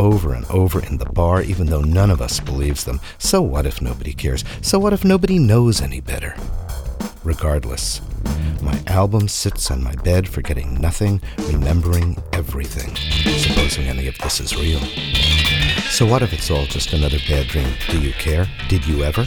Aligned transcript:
over 0.00 0.32
and 0.32 0.46
over 0.46 0.82
in 0.82 0.96
the 0.96 1.04
bar, 1.04 1.42
even 1.42 1.66
though 1.66 1.82
none 1.82 2.10
of 2.10 2.22
us 2.22 2.40
believes 2.40 2.84
them. 2.84 2.98
So 3.18 3.42
what 3.42 3.66
if 3.66 3.82
nobody 3.82 4.14
cares? 4.14 4.44
So 4.62 4.78
what 4.78 4.94
if 4.94 5.04
nobody 5.04 5.38
knows 5.38 5.82
any 5.82 6.00
better? 6.00 6.34
Regardless, 7.22 8.00
my 8.62 8.80
album 8.86 9.28
sits 9.28 9.70
on 9.70 9.82
my 9.82 9.94
bed, 9.96 10.26
forgetting 10.26 10.80
nothing, 10.80 11.20
remembering 11.52 12.16
everything, 12.32 12.96
supposing 13.36 13.88
any 13.88 14.08
of 14.08 14.16
this 14.18 14.40
is 14.40 14.56
real. 14.56 14.80
So 15.90 16.06
what 16.06 16.22
if 16.22 16.32
it's 16.32 16.50
all 16.50 16.64
just 16.64 16.94
another 16.94 17.18
bad 17.28 17.48
dream? 17.48 17.68
Do 17.90 18.00
you 18.00 18.14
care? 18.14 18.46
Did 18.68 18.86
you 18.86 19.04
ever? 19.04 19.26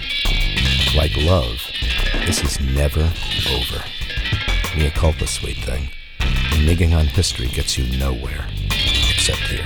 Like 0.95 1.15
love, 1.17 1.61
this 2.25 2.43
is 2.43 2.59
never 2.59 3.11
over. 3.51 3.83
Mea 4.75 4.89
culpa, 4.89 5.27
sweet 5.27 5.57
thing. 5.57 5.89
Nigging 6.65 6.97
on 6.97 7.05
history 7.05 7.47
gets 7.49 7.77
you 7.77 7.95
nowhere, 7.99 8.47
except 9.11 9.41
here. 9.41 9.65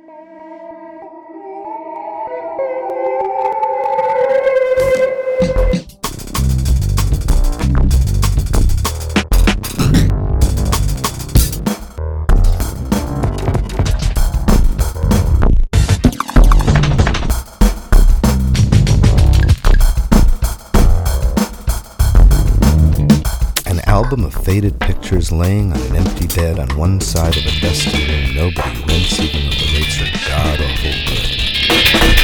laying 25.31 25.71
on 25.71 25.81
an 25.81 25.95
empty 25.95 26.27
bed 26.27 26.59
on 26.59 26.67
one 26.77 26.99
side 26.99 27.35
of 27.37 27.45
a 27.45 27.59
dusty 27.61 28.05
room 28.05 28.35
nobody 28.35 28.79
rents 28.83 29.19
even 29.19 29.49
though 29.49 29.57
the 29.57 29.69
rates 29.73 30.01
are 30.01 30.11
god 30.27 30.59
awful 30.59 30.91
good. 31.07 31.31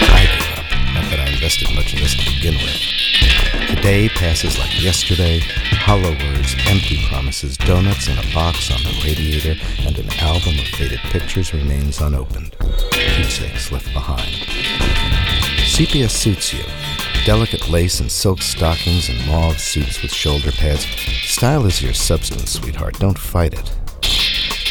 I 0.08 0.28
give 0.28 0.48
up. 0.58 0.68
Not 0.94 1.10
that 1.12 1.20
I 1.20 1.30
invested 1.32 1.74
much 1.76 1.94
in 1.94 2.02
this 2.02 2.16
to 2.16 2.26
begin 2.36 2.56
with. 2.56 2.98
Today 3.76 4.10
passes 4.10 4.58
like 4.58 4.82
yesterday. 4.82 5.40
Hollow 5.40 6.12
words, 6.12 6.56
empty 6.68 7.06
promises, 7.08 7.58
donuts 7.58 8.08
in 8.08 8.18
a 8.18 8.34
box 8.34 8.72
on 8.72 8.84
the 8.84 9.02
radiator, 9.04 9.56
and 9.86 9.98
an 9.98 10.10
album 10.20 10.60
of 10.60 10.68
faded 10.76 11.00
pictures 11.12 11.54
remains 11.54 12.02
unopened. 12.02 12.56
Keepsakes 12.92 13.72
left 13.72 13.94
behind. 13.94 14.36
Sepia 15.66 16.10
suits 16.10 16.54
you. 16.54 16.64
Delicate 17.28 17.68
lace 17.68 18.00
and 18.00 18.10
silk 18.10 18.42
stockings 18.42 19.10
and 19.10 19.28
mauve 19.28 19.60
suits 19.60 20.02
with 20.02 20.14
shoulder 20.14 20.50
pads. 20.50 20.86
Style 21.26 21.66
is 21.66 21.82
your 21.82 21.94
substance, 21.94 22.54
sweetheart. 22.54 22.98
Don't 23.00 23.20
fight 23.20 23.54
it. 23.54 23.70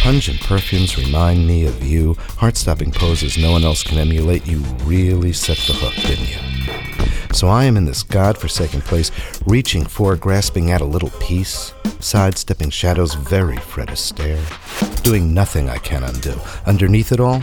Pungent 0.01 0.41
perfumes 0.41 0.97
remind 0.97 1.47
me 1.47 1.67
of 1.67 1.85
you. 1.85 2.15
Heart-stopping 2.39 2.93
poses 2.93 3.37
no 3.37 3.53
one 3.53 3.63
else 3.63 3.83
can 3.83 3.99
emulate. 3.99 4.47
You 4.47 4.61
really 4.85 5.35
set 5.35 5.59
the 5.59 5.75
hook, 5.75 5.93
didn't 6.07 6.31
you? 6.31 7.35
So 7.35 7.47
I 7.47 7.65
am 7.65 7.77
in 7.77 7.85
this 7.85 8.03
god-forsaken 8.03 8.81
place, 8.81 9.11
reaching 9.45 9.85
for, 9.85 10.17
grasping 10.17 10.71
at 10.71 10.81
a 10.81 10.87
little 10.87 11.11
peace, 11.21 11.75
sidestepping 12.01 12.71
shadows, 12.71 13.13
very 13.13 13.59
Fred 13.59 13.89
Astaire, 13.89 15.03
doing 15.03 15.35
nothing 15.35 15.69
I 15.69 15.77
can 15.77 16.03
undo. 16.03 16.33
Underneath 16.65 17.13
it 17.13 17.21
all, 17.21 17.43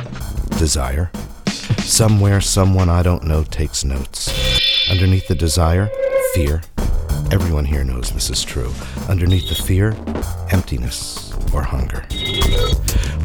desire. 0.58 1.12
Somewhere, 1.84 2.42
someone 2.42 2.90
I 2.90 3.04
don't 3.04 3.24
know 3.24 3.44
takes 3.44 3.84
notes. 3.84 4.32
Underneath 4.90 5.28
the 5.28 5.36
desire, 5.36 5.90
fear. 6.34 6.62
Everyone 7.32 7.66
here 7.66 7.84
knows 7.84 8.12
this 8.12 8.30
is 8.30 8.44
true. 8.44 8.74
Underneath 9.10 9.48
the 9.50 9.56
fear, 9.56 9.96
emptiness 10.52 11.34
or 11.54 11.62
hunger. 11.62 12.06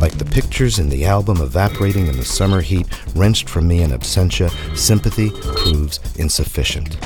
Like 0.00 0.18
the 0.18 0.28
pictures 0.30 0.78
in 0.78 0.88
the 0.88 1.06
album 1.06 1.40
evaporating 1.40 2.08
in 2.08 2.16
the 2.16 2.24
summer 2.24 2.60
heat, 2.60 2.86
wrenched 3.14 3.48
from 3.48 3.68
me 3.68 3.82
in 3.82 3.90
absentia, 3.90 4.50
sympathy 4.76 5.30
proves 5.30 6.00
insufficient. 6.16 6.98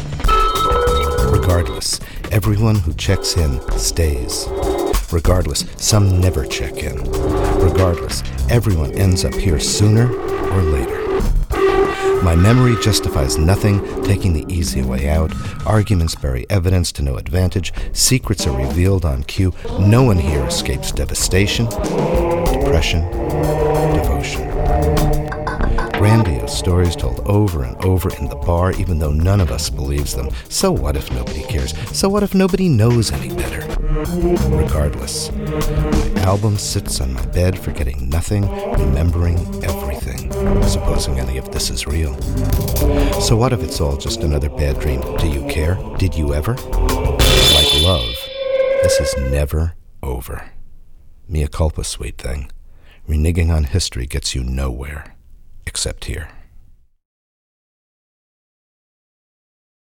Regardless, 1.31 2.01
everyone 2.31 2.77
who 2.77 2.93
checks 2.95 3.37
in 3.37 3.61
stays. 3.79 4.49
Regardless, 5.12 5.66
some 5.77 6.20
never 6.20 6.45
check 6.45 6.79
in. 6.79 6.97
Regardless, 7.61 8.23
everyone 8.49 8.93
ends 8.93 9.24
up 9.24 9.35
here 9.35 9.61
sooner 9.61 10.12
or 10.12 10.62
later. 10.62 11.02
My 12.23 12.36
memory 12.36 12.77
justifies 12.81 13.36
nothing, 13.36 13.82
taking 14.05 14.32
the 14.32 14.47
easy 14.49 14.81
way 14.81 15.09
out. 15.09 15.32
Arguments 15.66 16.15
bury 16.15 16.47
evidence 16.49 16.93
to 16.93 17.03
no 17.03 17.16
advantage. 17.16 17.73
Secrets 17.93 18.47
are 18.47 18.57
revealed 18.57 19.05
on 19.05 19.24
cue. 19.24 19.53
No 19.81 20.05
one 20.05 20.19
here 20.19 20.44
escapes 20.44 20.93
devastation, 20.93 21.66
depression, 21.66 23.03
devotion. 23.93 24.49
Grandiose 25.99 26.57
stories 26.57 26.97
told 26.97 27.20
over 27.20 27.65
and 27.65 27.77
over 27.85 28.15
in 28.16 28.28
the 28.28 28.36
bar, 28.36 28.73
even 28.73 28.99
though 28.99 29.12
none 29.12 29.40
of 29.40 29.51
us 29.51 29.69
believes 29.69 30.15
them. 30.15 30.31
So 30.49 30.70
what 30.73 30.97
if 30.97 31.11
nobody 31.12 31.43
cares? 31.43 31.74
So 31.97 32.09
what 32.09 32.23
if 32.23 32.35
nobody 32.35 32.69
knows 32.69 33.12
any 33.12 33.35
better? 33.35 33.61
Regardless, 34.49 35.31
my 35.32 36.23
album 36.23 36.57
sits 36.57 37.01
on 37.01 37.12
my 37.15 37.27
bed, 37.27 37.59
forgetting 37.59 38.09
nothing, 38.09 38.49
remembering 38.73 39.39
everything, 39.65 39.91
supposing 40.66 41.19
any 41.19 41.39
of 41.39 41.51
this 41.52 41.70
is 41.70 41.86
real. 41.86 42.20
So 43.20 43.36
what 43.36 43.52
if 43.52 43.62
it's 43.62 43.81
all 43.81 43.97
just 43.97 44.23
another 44.23 44.48
bad 44.48 44.81
dream? 44.81 45.01
Do 45.19 45.28
you 45.28 45.47
care? 45.47 45.78
Did 45.98 46.14
you 46.16 46.35
ever? 46.35 46.55
Like 46.55 47.82
love, 47.82 48.14
this 48.82 49.01
is 49.01 49.14
never 49.31 49.74
over. 50.02 50.51
Mea 51.28 51.48
culpa, 51.48 51.85
sweet 51.85 52.19
thing. 52.19 52.51
Reneging 53.09 53.55
on 53.55 53.64
history 53.64 54.06
gets 54.06 54.35
you 54.35 54.43
nowhere, 54.43 55.16
except 55.66 56.06
here. 56.06 56.28